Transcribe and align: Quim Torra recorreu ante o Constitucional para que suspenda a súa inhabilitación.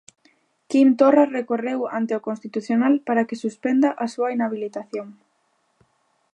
Quim 0.73 0.89
Torra 1.01 1.25
recorreu 1.37 1.79
ante 1.97 2.13
o 2.19 2.23
Constitucional 2.27 2.93
para 3.07 3.25
que 3.27 3.41
suspenda 3.43 3.89
a 4.03 4.05
súa 4.13 4.29
inhabilitación. 4.35 5.07